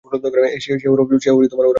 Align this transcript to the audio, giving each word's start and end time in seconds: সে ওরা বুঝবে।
সে 0.63 0.89
ওরা 0.89 1.03
বুঝবে। 1.03 1.29